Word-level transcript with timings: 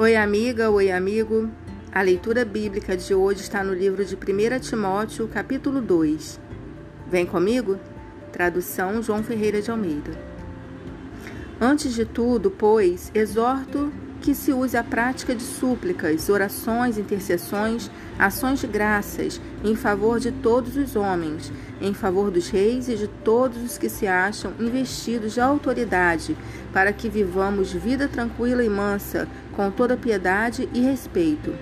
Oi, 0.00 0.16
amiga, 0.16 0.70
oi, 0.70 0.90
amigo. 0.90 1.50
A 1.92 2.00
leitura 2.00 2.42
bíblica 2.42 2.96
de 2.96 3.14
hoje 3.14 3.42
está 3.42 3.62
no 3.62 3.74
livro 3.74 4.02
de 4.02 4.14
1 4.14 4.58
Timóteo, 4.60 5.28
capítulo 5.28 5.78
2. 5.78 6.40
Vem 7.06 7.26
comigo? 7.26 7.78
Tradução 8.32 9.02
João 9.02 9.22
Ferreira 9.22 9.60
de 9.60 9.70
Almeida. 9.70 10.12
Antes 11.60 11.94
de 11.94 12.06
tudo, 12.06 12.50
pois, 12.50 13.12
exorto 13.14 13.92
que 14.20 14.34
se 14.34 14.52
use 14.52 14.76
a 14.76 14.84
prática 14.84 15.34
de 15.34 15.42
súplicas, 15.42 16.28
orações, 16.28 16.98
intercessões, 16.98 17.90
ações 18.18 18.60
de 18.60 18.66
graças 18.66 19.40
em 19.64 19.74
favor 19.74 20.20
de 20.20 20.30
todos 20.30 20.76
os 20.76 20.94
homens, 20.94 21.50
em 21.80 21.94
favor 21.94 22.30
dos 22.30 22.48
reis 22.48 22.88
e 22.88 22.96
de 22.96 23.08
todos 23.08 23.62
os 23.62 23.78
que 23.78 23.88
se 23.88 24.06
acham 24.06 24.52
investidos 24.60 25.34
de 25.34 25.40
autoridade, 25.40 26.36
para 26.72 26.92
que 26.92 27.08
vivamos 27.08 27.72
vida 27.72 28.06
tranquila 28.06 28.62
e 28.62 28.68
mansa, 28.68 29.26
com 29.56 29.70
toda 29.70 29.96
piedade 29.96 30.68
e 30.74 30.80
respeito. 30.80 31.54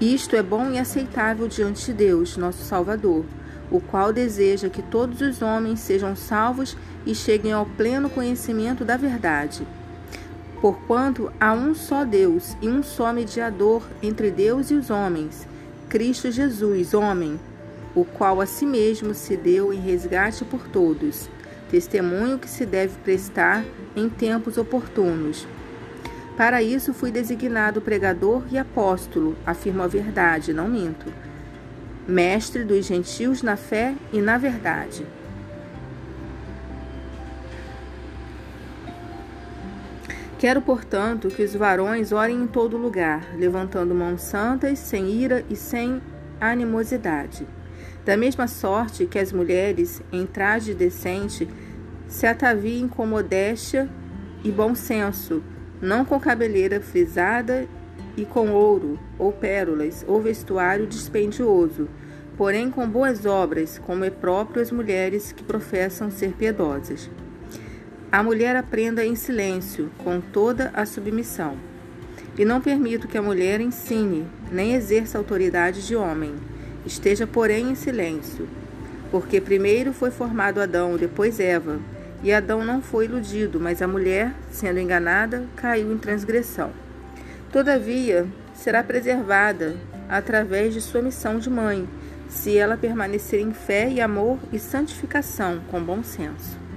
Isto 0.00 0.36
é 0.36 0.42
bom 0.42 0.70
e 0.70 0.78
aceitável 0.78 1.48
diante 1.48 1.86
de 1.86 1.92
Deus, 1.92 2.36
nosso 2.36 2.62
Salvador, 2.62 3.24
o 3.70 3.80
qual 3.80 4.12
deseja 4.12 4.68
que 4.68 4.82
todos 4.82 5.20
os 5.20 5.42
homens 5.42 5.80
sejam 5.80 6.14
salvos 6.14 6.76
e 7.04 7.14
cheguem 7.14 7.52
ao 7.52 7.66
pleno 7.66 8.08
conhecimento 8.08 8.84
da 8.84 8.96
verdade. 8.96 9.66
Porquanto 10.60 11.32
há 11.38 11.52
um 11.52 11.74
só 11.74 12.04
Deus 12.04 12.56
e 12.60 12.68
um 12.68 12.82
só 12.82 13.12
mediador 13.12 13.82
entre 14.02 14.30
Deus 14.30 14.70
e 14.70 14.74
os 14.74 14.90
homens, 14.90 15.46
Cristo 15.88 16.32
Jesus, 16.32 16.94
homem, 16.94 17.38
o 17.94 18.04
qual 18.04 18.40
a 18.40 18.46
si 18.46 18.66
mesmo 18.66 19.14
se 19.14 19.36
deu 19.36 19.72
em 19.72 19.80
resgate 19.80 20.44
por 20.44 20.66
todos, 20.68 21.30
testemunho 21.70 22.38
que 22.38 22.48
se 22.48 22.66
deve 22.66 22.96
prestar 23.04 23.64
em 23.94 24.08
tempos 24.08 24.58
oportunos. 24.58 25.46
Para 26.36 26.62
isso 26.62 26.92
fui 26.92 27.10
designado 27.10 27.80
pregador 27.80 28.42
e 28.50 28.58
apóstolo, 28.58 29.36
afirmo 29.46 29.82
a 29.82 29.86
verdade, 29.86 30.52
não 30.52 30.68
minto, 30.68 31.12
mestre 32.06 32.64
dos 32.64 32.86
gentios 32.86 33.42
na 33.42 33.56
fé 33.56 33.94
e 34.12 34.20
na 34.20 34.38
verdade. 34.38 35.06
Quero, 40.38 40.62
portanto, 40.62 41.26
que 41.26 41.42
os 41.42 41.52
varões 41.52 42.12
orem 42.12 42.44
em 42.44 42.46
todo 42.46 42.76
lugar, 42.76 43.34
levantando 43.36 43.92
mãos 43.92 44.22
santas, 44.22 44.78
sem 44.78 45.10
ira 45.10 45.44
e 45.50 45.56
sem 45.56 46.00
animosidade. 46.40 47.44
Da 48.04 48.16
mesma 48.16 48.46
sorte 48.46 49.04
que 49.04 49.18
as 49.18 49.32
mulheres, 49.32 50.00
em 50.12 50.24
traje 50.24 50.74
decente, 50.74 51.48
se 52.06 52.24
ataviem 52.24 52.86
com 52.86 53.04
modéstia 53.04 53.90
e 54.44 54.50
bom 54.52 54.76
senso, 54.76 55.42
não 55.82 56.04
com 56.04 56.20
cabeleira 56.20 56.80
frisada 56.80 57.66
e 58.16 58.24
com 58.24 58.52
ouro, 58.52 58.96
ou 59.18 59.32
pérolas, 59.32 60.04
ou 60.06 60.22
vestuário 60.22 60.86
dispendioso, 60.86 61.88
porém 62.36 62.70
com 62.70 62.88
boas 62.88 63.26
obras, 63.26 63.76
como 63.76 64.04
é 64.04 64.10
próprio 64.10 64.62
às 64.62 64.70
mulheres 64.70 65.32
que 65.32 65.42
professam 65.42 66.12
ser 66.12 66.32
piedosas. 66.34 67.10
A 68.10 68.22
mulher 68.22 68.56
aprenda 68.56 69.04
em 69.04 69.14
silêncio, 69.14 69.90
com 69.98 70.18
toda 70.18 70.70
a 70.72 70.86
submissão. 70.86 71.58
E 72.38 72.44
não 72.44 72.58
permito 72.58 73.06
que 73.06 73.18
a 73.18 73.22
mulher 73.22 73.60
ensine, 73.60 74.26
nem 74.50 74.72
exerça 74.72 75.18
autoridade 75.18 75.86
de 75.86 75.94
homem. 75.94 76.34
Esteja, 76.86 77.26
porém, 77.26 77.70
em 77.70 77.74
silêncio. 77.74 78.48
Porque 79.10 79.42
primeiro 79.42 79.92
foi 79.92 80.10
formado 80.10 80.58
Adão, 80.58 80.96
depois 80.96 81.38
Eva. 81.38 81.78
E 82.22 82.32
Adão 82.32 82.64
não 82.64 82.80
foi 82.80 83.04
iludido, 83.04 83.60
mas 83.60 83.82
a 83.82 83.86
mulher, 83.86 84.32
sendo 84.50 84.80
enganada, 84.80 85.44
caiu 85.54 85.92
em 85.92 85.98
transgressão. 85.98 86.70
Todavia, 87.52 88.26
será 88.54 88.82
preservada 88.82 89.76
através 90.08 90.72
de 90.72 90.80
sua 90.80 91.02
missão 91.02 91.38
de 91.38 91.50
mãe, 91.50 91.86
se 92.26 92.56
ela 92.56 92.78
permanecer 92.78 93.40
em 93.40 93.52
fé 93.52 93.90
e 93.90 94.00
amor 94.00 94.38
e 94.50 94.58
santificação 94.58 95.60
com 95.70 95.82
bom 95.82 96.02
senso. 96.02 96.67